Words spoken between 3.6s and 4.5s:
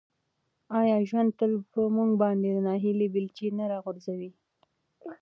راغورځوي؟